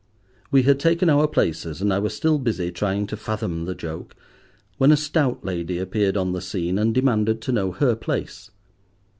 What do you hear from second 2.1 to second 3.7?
still busy trying to fathom